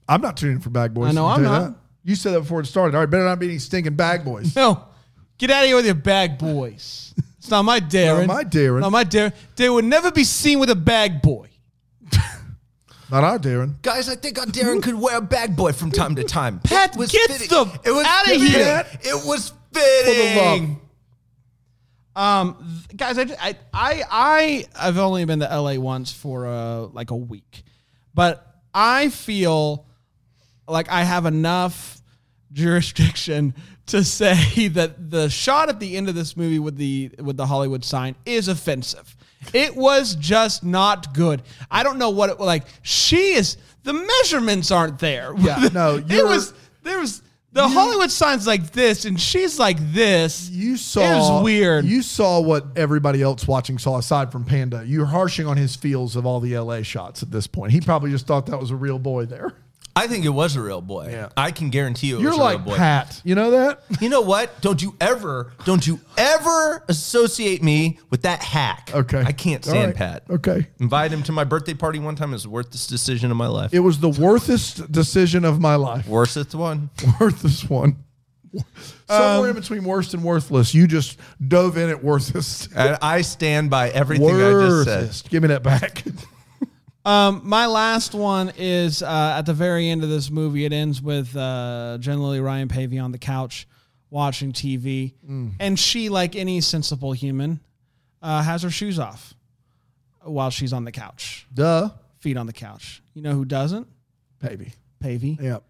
[0.09, 1.09] I'm not tuning in for bag boys.
[1.09, 1.59] I know I'll I'm not.
[1.71, 1.75] that.
[2.05, 2.95] You said that before it started.
[2.95, 4.55] All right, better not be any stinking bag boys.
[4.55, 4.85] No,
[5.37, 7.13] get out of here with your Bag Boys.
[7.47, 8.27] It's not my Darren.
[8.27, 8.81] Not my Darren.
[8.81, 9.33] Not my Darren.
[9.55, 11.47] They would never be seen with a bag boy.
[13.10, 13.81] Not our Darren.
[13.81, 16.60] Guys, I think our Darren could wear a bag boy from time to time.
[16.65, 17.47] Pat, was get fitting.
[17.47, 18.47] the it was out fitting.
[18.47, 18.86] here.
[18.99, 20.60] It was For the love.
[20.60, 20.81] fitting.
[22.17, 27.12] Um, guys, I, I, I, I, I've only been to LA once for uh, like
[27.12, 27.63] a week,
[28.13, 29.88] but I feel
[30.67, 32.01] like I have enough
[32.51, 33.53] jurisdiction
[33.88, 37.45] to say that the shot at the end of this movie with the with the
[37.45, 39.15] Hollywood sign is offensive.
[39.54, 41.43] It was just not good.
[41.69, 42.65] I don't know what it like.
[42.82, 45.34] She is the measurements aren't there.
[45.38, 47.21] Yeah, no, it was there was
[47.54, 50.50] the Hollywood signs like this, and she's like this.
[50.50, 51.86] You saw it was weird.
[51.86, 54.84] You saw what everybody else watching saw aside from Panda.
[54.86, 57.71] You're harshing on his feels of all the LA shots at this point.
[57.71, 59.54] He probably just thought that was a real boy there.
[59.97, 61.10] I think it was a real boy.
[61.10, 61.29] Yeah.
[61.36, 62.77] I can guarantee you it You're was a like real boy.
[62.77, 63.19] Pat.
[63.23, 63.81] You know that?
[63.99, 64.62] You know what?
[64.62, 68.91] Don't you ever, don't you ever associate me with that hack.
[68.93, 69.21] Okay.
[69.21, 69.95] I can't All stand right.
[69.95, 70.23] Pat.
[70.29, 70.67] Okay.
[70.79, 72.29] Invite him to my birthday party one time.
[72.29, 73.73] It was the worstest decision of my life.
[73.73, 76.07] It was the worthest decision of my life.
[76.07, 76.91] Worstest one.
[77.19, 77.97] Worthest one.
[79.07, 80.73] Somewhere um, in between worst and worthless.
[80.73, 82.69] You just dove in at worthest.
[82.75, 85.01] And I stand by everything I just said.
[85.01, 85.29] Worthest.
[85.29, 86.03] Give me that back.
[87.07, 90.65] Um, my last one is uh, at the very end of this movie.
[90.65, 93.65] It ends with uh, Jen Lilley Ryan Paevey on the couch
[94.09, 95.13] watching TV,
[95.59, 97.61] and she, like any sensible human,
[98.21, 99.33] uh, has her shoes off
[100.21, 101.89] while she's on the couch, Duh.
[102.19, 103.01] feet on the couch.
[103.13, 103.87] You know who doesn't?
[104.39, 104.73] Baby.
[105.01, 105.41] Paevey.
[105.41, 105.63] Yep.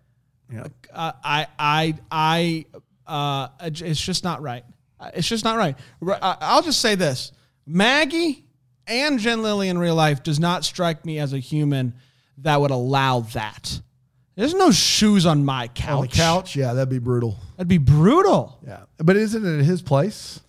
[0.51, 0.71] Yep.
[0.91, 2.65] Uh, I, I, I,
[3.05, 4.63] uh, it's just not right.
[4.99, 5.75] Uh, It's just not right.
[6.21, 7.31] I'll just say this:
[7.67, 8.43] Maggie
[8.87, 11.93] and Jen Lilley in real life does not strike me as a human
[12.39, 13.81] that would allow that.
[14.35, 15.89] There's no shoes on my couch.
[15.89, 16.55] On the couch?
[16.55, 17.37] Yeah, that'd be brutal.
[17.57, 18.59] That'd be brutal.
[18.65, 18.81] Yeah.
[18.97, 20.39] But isn't it his place?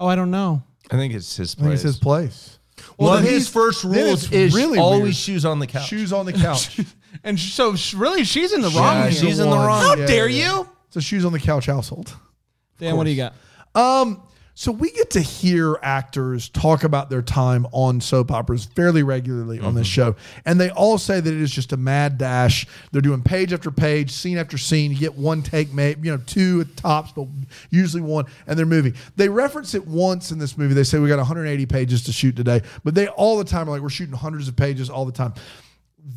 [0.00, 0.62] Oh, I don't know.
[0.90, 1.74] I think it's his I think place.
[1.74, 2.58] it's his place.
[2.96, 5.14] One Well, his first then rules is really always weird.
[5.14, 5.86] shoes on the couch.
[5.88, 6.80] Shoes on the couch.
[7.24, 9.02] And so, really, she's in the Yeah, wrong.
[9.04, 9.10] here.
[9.12, 9.80] she's in the wrong.
[9.82, 10.58] How Yeah, dare yeah.
[10.58, 10.68] you?
[10.88, 12.14] It's a shoes on the couch household.
[12.78, 13.32] Dan, what do you got?
[13.74, 14.20] Um,
[14.58, 19.60] so we get to hear actors talk about their time on soap operas fairly regularly
[19.60, 20.12] on this mm-hmm.
[20.12, 20.16] show,
[20.46, 22.66] and they all say that it is just a mad dash.
[22.90, 24.92] They're doing page after page, scene after scene.
[24.92, 27.26] You get one take, maybe you know two at tops, but
[27.68, 28.94] usually one, and they're moving.
[29.16, 30.72] They reference it once in this movie.
[30.72, 33.72] They say we got 180 pages to shoot today, but they all the time are
[33.72, 35.34] like we're shooting hundreds of pages all the time.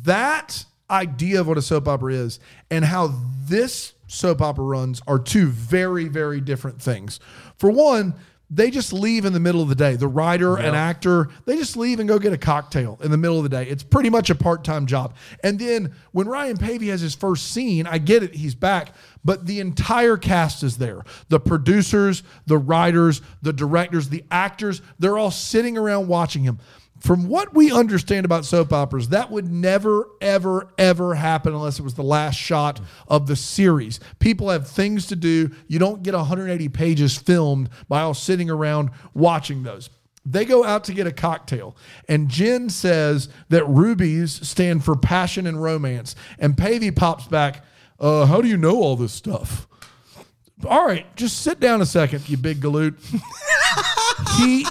[0.04, 3.12] That idea of what a soap opera is and how
[3.44, 7.20] this soap opera runs are two very, very different things.
[7.58, 8.14] For one,
[8.50, 9.94] they just leave in the middle of the day.
[9.94, 13.36] The writer and actor, they just leave and go get a cocktail in the middle
[13.36, 13.64] of the day.
[13.66, 15.14] It's pretty much a part time job.
[15.44, 18.92] And then when Ryan Paevey has his first scene, I get it, he's back,
[19.24, 21.04] but the entire cast is there.
[21.28, 26.58] The producers, the writers, the directors, the actors, they're all sitting around watching him.
[27.00, 31.82] From what we understand about soap operas, that would never, ever, ever happen unless it
[31.82, 34.00] was the last shot of the series.
[34.18, 35.50] People have things to do.
[35.66, 39.88] You don't get 180 pages filmed by all sitting around watching those.
[40.26, 41.74] They go out to get a cocktail,
[42.06, 46.14] and Jen says that rubies stand for passion and romance.
[46.38, 47.64] And Paevey pops back,
[47.98, 49.66] uh, How do you know all this stuff?
[50.66, 52.96] All right, just sit down a second, you big galoot.
[54.38, 54.66] he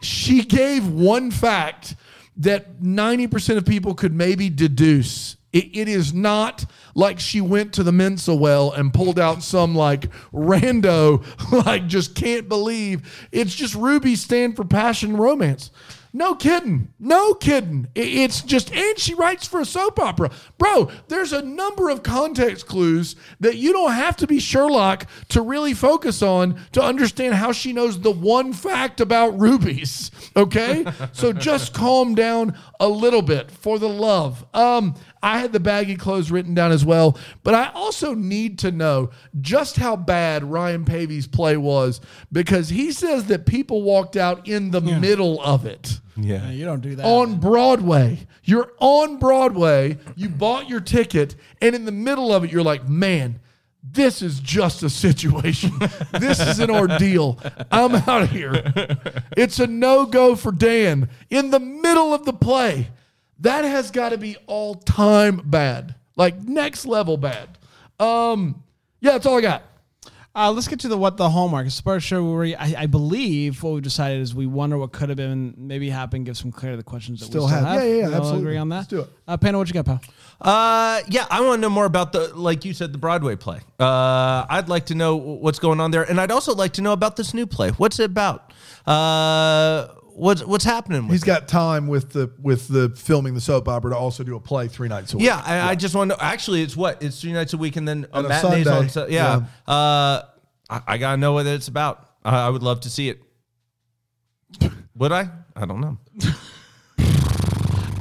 [0.00, 1.94] she gave one fact
[2.36, 5.36] that 90% of people could maybe deduce.
[5.52, 9.74] It, it is not like she went to the Mensa well and pulled out some
[9.74, 11.24] like rando,
[11.66, 13.28] like just can't believe.
[13.32, 15.70] It's just Ruby stand for passion romance.
[16.14, 16.92] No kidding.
[16.98, 17.88] No kidding.
[17.94, 20.30] It's just, and she writes for a soap opera.
[20.58, 25.40] Bro, there's a number of context clues that you don't have to be Sherlock to
[25.40, 30.10] really focus on to understand how she knows the one fact about rubies.
[30.36, 30.84] Okay?
[31.12, 34.44] so just calm down a little bit for the love.
[34.52, 38.72] Um, I had the baggy clothes written down as well, but I also need to
[38.72, 42.00] know just how bad Ryan Paevey's play was
[42.32, 46.50] because he says that people walked out in the middle of it Yeah.
[46.50, 47.06] You don't do that.
[47.06, 48.26] on Broadway.
[48.44, 52.88] You're on Broadway, you bought your ticket, and in the middle of it, you're like,
[52.88, 53.38] man,
[53.84, 55.70] this is just a situation.
[56.12, 57.38] this is an ordeal.
[57.70, 58.52] I'm out of here.
[59.36, 62.88] It's a no go for Dan in the middle of the play.
[63.42, 67.58] That has got to be all time bad, like next level bad.
[68.00, 68.62] Um,
[69.00, 69.62] yeah, that's all I got.
[70.34, 71.66] Uh, let's get to the what the hallmark.
[71.66, 74.34] It's a part of the show where we, I, I believe what we decided is
[74.34, 77.26] we wonder what could have been, maybe happened, give some clarity to the questions that
[77.26, 77.80] Still we still have.
[77.80, 77.82] have.
[77.82, 78.40] Yeah, yeah, yeah, We all absolutely.
[78.42, 78.76] agree on that.
[78.76, 79.10] Let's do it.
[79.28, 80.00] Uh, Panda, what you got, pal?
[80.40, 83.60] Uh, yeah, I want to know more about the, like you said, the Broadway play.
[83.78, 86.92] Uh, I'd like to know what's going on there, and I'd also like to know
[86.94, 87.68] about this new play.
[87.72, 88.52] What's it about?
[88.86, 91.02] Uh, what's what's happening?
[91.02, 94.36] With He's got time with the with the filming the soap opera to also do
[94.36, 95.26] a play three nights a week.
[95.26, 96.22] Yeah, I, I just want to.
[96.22, 98.70] Actually, it's what it's three nights a week, and then a And a Sunday.
[98.70, 98.88] on.
[98.88, 100.22] Su- yeah, Uh,
[100.70, 102.08] I, I gotta know what it's about.
[102.24, 103.22] I, I would love to see it.
[104.96, 105.30] Would I?
[105.56, 105.98] I don't know.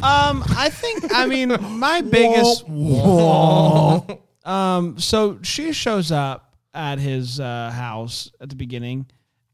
[0.04, 2.65] Um, I think, I mean, my biggest.
[4.43, 9.06] Um, so she shows up at his uh, house at the beginning,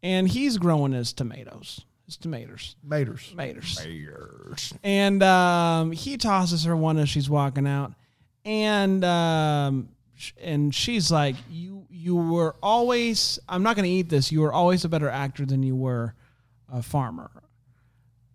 [0.01, 3.29] and he's growing his tomatoes, his tomatoes, Maters.
[3.29, 4.73] tomatoes.
[4.83, 7.93] And um, he tosses her one as she's walking out,
[8.45, 13.39] and um, sh- and she's like, "You you were always.
[13.47, 14.31] I'm not going to eat this.
[14.31, 16.15] You were always a better actor than you were
[16.71, 17.29] a farmer."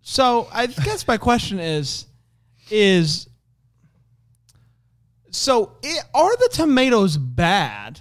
[0.03, 2.07] So I guess my question is,
[2.71, 3.27] is
[5.31, 8.01] so i are the tomatoes bad,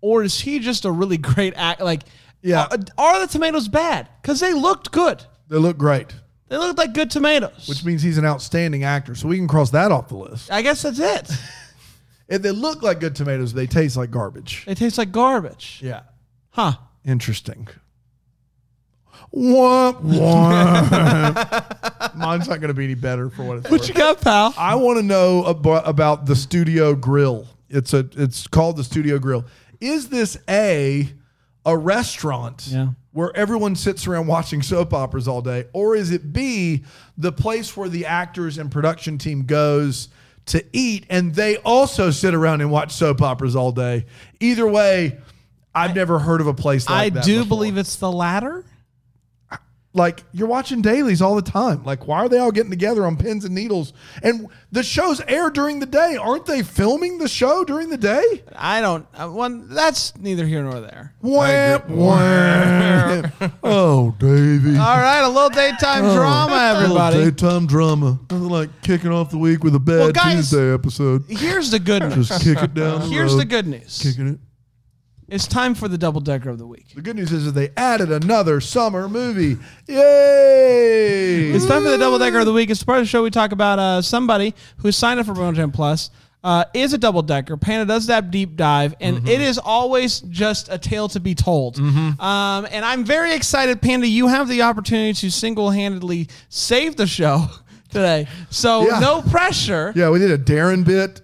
[0.00, 1.80] or is he just a really great act?
[1.80, 2.04] Like,
[2.42, 2.66] Yeah.
[2.70, 4.08] are, are the tomatoes bad?
[4.20, 5.22] Because they looked good.
[5.48, 6.14] They look great,
[6.48, 7.66] They looked like good tomatoes.
[7.68, 9.14] which means he's an outstanding actor.
[9.14, 10.50] So we can cross that off the list.
[10.50, 11.30] I guess that's it.
[12.28, 14.64] If they look like good tomatoes, they taste like garbage.
[14.64, 15.80] They taste like garbage.
[15.82, 16.02] Yeah.
[16.50, 16.72] Huh.
[17.04, 17.68] Interesting.
[19.30, 19.92] Wah.
[22.16, 23.88] Mine's not going to be any better for what it's What worth.
[23.88, 24.54] you got, pal?
[24.56, 27.46] I want to know about, about the Studio Grill.
[27.68, 29.44] It's a it's called the Studio Grill.
[29.80, 31.12] Is this a
[31.64, 32.88] a restaurant Yeah.
[33.12, 36.84] where everyone sits around watching soap operas all day, or is it B
[37.16, 40.08] the place where the actors and production team goes
[40.46, 44.06] to eat and they also sit around and watch soap operas all day?
[44.40, 45.18] Either way,
[45.74, 47.22] I've never heard of a place like I that.
[47.22, 47.48] I do before.
[47.58, 48.64] believe it's the latter.
[49.94, 51.84] Like you're watching dailies all the time.
[51.84, 53.92] Like, why are they all getting together on pins and needles?
[54.22, 56.16] And the shows air during the day.
[56.16, 58.42] Aren't they filming the show during the day?
[58.56, 59.06] I don't.
[59.14, 59.68] Uh, one.
[59.68, 61.12] That's neither here nor there.
[61.20, 63.22] Wah, wah.
[63.62, 64.76] oh, Davey.
[64.78, 67.18] All right, a little daytime drama, everybody.
[67.18, 68.18] a Daytime drama.
[68.30, 71.24] Nothing like kicking off the week with a bad Well, guys- Tuesday episode.
[71.28, 72.28] Here's the good news.
[72.28, 73.40] Just kick it down the Here's road.
[73.40, 74.00] the good news.
[74.02, 74.38] Kicking it.
[75.32, 76.88] It's time for the double decker of the week.
[76.94, 79.56] The good news is that they added another summer movie.
[79.88, 81.52] Yay!
[81.52, 82.68] It's time for the double decker of the week.
[82.68, 85.54] It's part of the show we talk about uh, somebody who signed up for Bone
[85.54, 86.10] Jam Plus.
[86.44, 87.56] Uh, is a double decker.
[87.56, 91.78] Panda does that deep dive, and it is always just a tale to be told.
[91.78, 92.18] Um,
[92.70, 94.08] and I'm very excited, Panda.
[94.08, 97.46] You have the opportunity to single handedly save the show
[97.90, 98.26] today.
[98.50, 98.98] So Yeah.
[98.98, 99.92] no pressure.
[99.94, 101.20] Yeah, we did a Darren bit.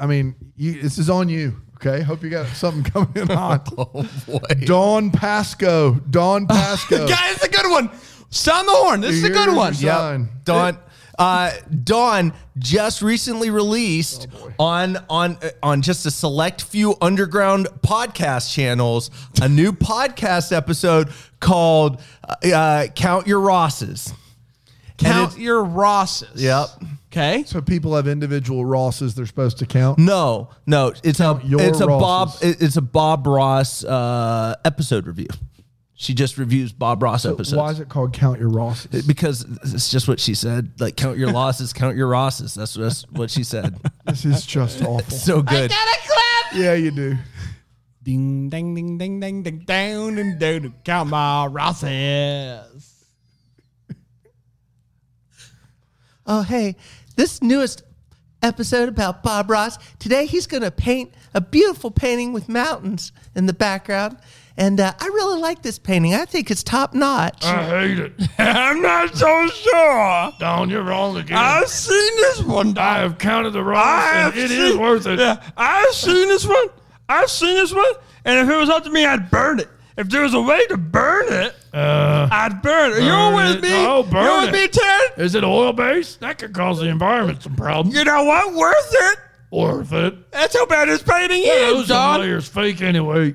[0.00, 1.54] I mean, you, this is on you.
[1.82, 3.72] Okay, hope you got something coming in hot.
[3.78, 4.38] Oh boy.
[4.66, 5.94] Dawn Pasco.
[5.94, 7.08] Dawn Pasco.
[7.08, 7.90] Guys, it's a good one.
[8.30, 9.00] Sound the horn.
[9.00, 9.74] This is a Here's good your one.
[9.74, 10.28] sign.
[10.44, 10.78] Don.
[11.18, 11.52] Uh,
[11.84, 14.26] Dawn just recently released
[14.58, 19.10] on on uh, on just a select few underground podcast channels
[19.42, 21.08] a new podcast episode
[21.40, 24.12] called uh, uh, "Count Your Rosses."
[24.98, 26.42] And Count it's- your Rosses.
[26.42, 26.68] Yep.
[27.12, 27.42] Okay.
[27.44, 29.98] So people have individual Rosses they're supposed to count.
[29.98, 32.42] No, no, it's a your it's a Bob Rosses.
[32.56, 35.26] it- it's a Bob Ross uh, episode review.
[35.94, 37.54] She just reviews Bob Ross episodes.
[37.54, 39.06] Why is it called Count Your Rosses?
[39.06, 40.80] because it's just what she said.
[40.80, 42.54] Like count your losses, count your Rosses.
[42.54, 43.78] That's, that's what she said.
[44.06, 45.16] This is just awful.
[45.16, 45.70] So good.
[45.70, 46.54] Get a clap.
[46.54, 47.16] Yeah, you do.
[48.02, 50.74] Ding, ding, ding, ding, ding, ding, down and down.
[50.84, 53.04] Count my Rosses.
[56.26, 56.76] Oh, hey,
[57.20, 57.82] this newest
[58.42, 59.76] episode about Bob Ross.
[59.98, 64.16] Today he's going to paint a beautiful painting with mountains in the background.
[64.56, 66.14] And uh, I really like this painting.
[66.14, 67.44] I think it's top notch.
[67.44, 68.12] I hate it.
[68.38, 70.32] I'm not so sure.
[70.38, 71.36] Don, you're wrong again.
[71.36, 72.78] I've seen this one.
[72.78, 75.18] I have counted the wrongs, I have and it seen, is worth it.
[75.18, 76.68] Yeah, I've seen this one.
[77.06, 77.92] I've seen this one.
[78.24, 79.68] And if it was up to me, I'd burn it.
[80.00, 83.02] If there was a way to burn it, Uh, I'd burn it.
[83.04, 83.62] You're burn with it.
[83.62, 83.68] me.
[83.86, 84.52] Oh, burn You're with it.
[84.52, 85.24] me, Ted.
[85.24, 86.20] is it oil based?
[86.20, 87.94] That could cause the environment some problems.
[87.96, 88.54] You know what?
[88.54, 89.18] Worth it.
[89.50, 90.30] Worth it.
[90.32, 92.20] That's how bad this painting Yeah, is, those Don.
[92.20, 93.34] layers fake anyway.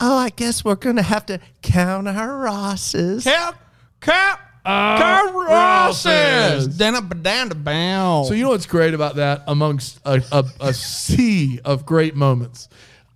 [0.00, 3.24] Oh, I guess we're going to have to count our Rosses.
[3.24, 3.56] Count,
[4.00, 6.04] count, Uh, count Rosses.
[6.06, 6.76] Rosses.
[6.78, 8.26] Down up, down to bound.
[8.26, 12.68] So you know what's great about that amongst a, a, a sea of great moments.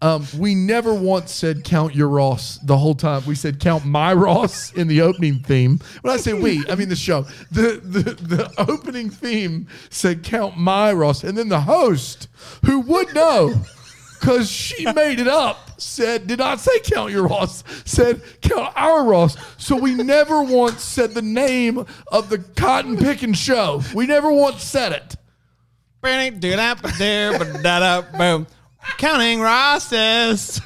[0.03, 3.25] Um, we never once said count your Ross the whole time.
[3.25, 5.79] We said count my Ross in the opening theme.
[6.01, 7.23] When I say we, I mean the show.
[7.53, 12.27] The, the the opening theme said count my Ross, and then the host,
[12.65, 13.55] who would know,
[14.19, 19.05] because she made it up, said did not say count your Ross, said count our
[19.05, 19.37] Ross.
[19.57, 23.83] So we never once said the name of the cotton picking show.
[23.95, 25.15] We never once said it.
[28.19, 28.49] boom.
[28.99, 30.61] Counting Rosses.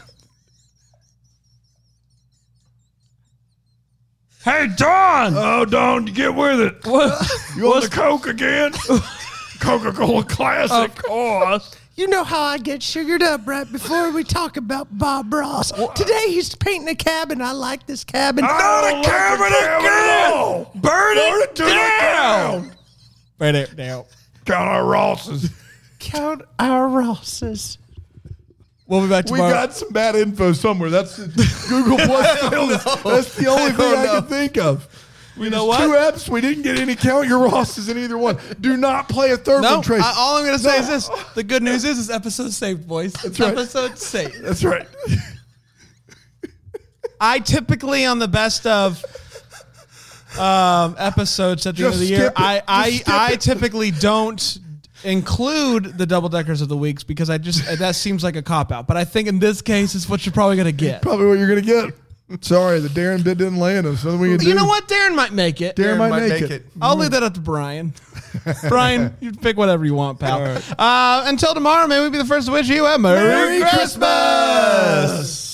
[4.44, 5.35] Hey, Don!
[5.37, 6.87] Oh, Don, get with it.
[6.87, 7.31] What?
[7.57, 8.72] You want the Coke again?
[9.59, 10.96] Coca Cola Classic.
[10.96, 11.74] Of course.
[11.96, 15.72] You know how I get sugared up right before we talk about Bob Ross.
[15.94, 17.40] Today he's painting a cabin.
[17.40, 18.44] I like this cabin.
[18.44, 20.33] I don't like the cabin again!
[20.33, 20.70] all.
[20.74, 22.72] Burn Burn it it to down.
[23.38, 24.05] Burn it down.
[24.44, 25.50] Count our Rosses.
[25.98, 27.79] Count our Rosses.
[28.88, 29.46] We'll be back tomorrow.
[29.49, 30.90] We got some bad info somewhere.
[30.90, 31.18] That's
[31.68, 33.03] Google Plus.
[33.03, 34.87] That's the only thing I can think of.
[35.37, 35.79] you know what?
[35.81, 36.29] Two apps.
[36.29, 38.38] We didn't get any count your Rosses in either one.
[38.61, 40.03] Do not play a third No, one, Trace.
[40.05, 40.83] I, all I'm going to say No.
[40.83, 41.11] is this.
[41.35, 43.12] The good news is this episode saved, boys.
[43.14, 43.51] That's right.
[43.53, 44.40] Episode saved.
[44.44, 44.87] That's right.
[47.20, 49.03] I typically on the best of
[50.38, 52.33] um, episodes at the end of the year, it.
[52.37, 54.59] I I, I typically don't
[55.06, 58.72] include the double deckers of the weeks because I just that seems like a cop
[58.72, 58.86] out.
[58.86, 61.02] But I think in this case, it's what you're probably gonna get.
[61.02, 61.94] Probably what you're gonna get.
[62.40, 64.04] Sorry, the Darin bid didn't land us.
[64.04, 64.48] Nothing we can do.
[64.48, 64.88] You know what?
[64.88, 65.76] Darin might make it.
[65.76, 66.50] Darin, might, might make, make it.
[66.50, 66.66] it.
[66.82, 67.94] I'll leave that up to Brian.
[68.68, 70.60] Brian, you pick whatever you want, pal.
[70.76, 75.45] Uh, until tomorrow, may we be the first to wish you a Merry, Christmas.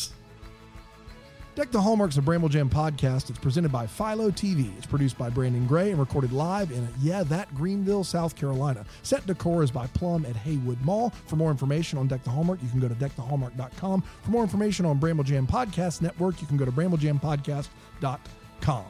[1.54, 3.28] Deck the Hallmarks of Bramble Jam podcast.
[3.28, 4.74] It's presented by Philo TV.
[4.78, 8.86] It's produced by Brandon Gray and recorded live in, yeah, that Greenville, South Carolina.
[9.02, 11.10] Set decor is by Plum at Haywood Mall.
[11.26, 14.02] For more information on Deck the Hallmark, you can go to deckthehallmark.com.
[14.22, 18.84] For more information on Bramble Jam Podcast Network, you can go to bramblejampodcast.com.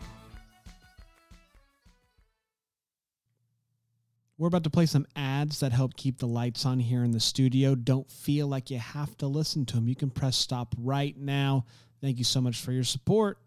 [4.38, 7.20] We're about to play some ads that help keep the lights on here in the
[7.20, 7.74] studio.
[7.74, 9.88] Don't feel like you have to listen to them.
[9.88, 11.64] You can press stop right now.
[12.02, 13.38] Thank you so much for your support.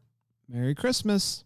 [0.48, 1.44] Merry Christmas.